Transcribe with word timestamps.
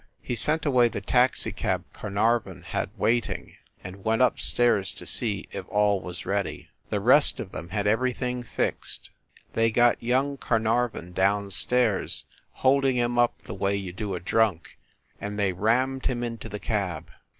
He 0.23 0.33
sent 0.33 0.65
away 0.65 0.87
the 0.87 0.99
taxicab 0.99 1.83
Carnarvon 1.93 2.63
had 2.63 2.89
waiting, 2.97 3.57
and 3.83 4.03
went 4.03 4.23
up 4.23 4.39
stairs 4.39 4.95
to 4.95 5.05
see 5.05 5.47
if 5.51 5.67
all 5.67 6.01
was 6.01 6.25
ready. 6.25 6.69
The 6.89 6.99
rest 6.99 7.39
of 7.39 7.51
them 7.51 7.69
had 7.69 7.85
everything 7.85 8.41
fixed. 8.41 9.11
They 9.53 9.69
got 9.69 10.01
young 10.01 10.37
Carnarvon 10.37 11.11
down 11.13 11.51
stairs, 11.51 12.25
holding 12.49 12.95
him 12.95 13.19
up 13.19 13.43
the 13.43 13.53
way 13.53 13.75
you 13.75 13.93
do 13.93 14.15
a 14.15 14.19
drunk, 14.19 14.75
and 15.19 15.37
they 15.37 15.53
rammed 15.53 16.07
him 16.07 16.23
into 16.23 16.49
the 16.49 16.57
cab. 16.59 17.11